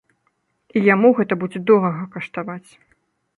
І 0.79 0.81
яму 0.93 1.11
гэта 1.19 1.37
будзе 1.43 1.61
дорага 1.73 2.03
каштаваць. 2.17 2.69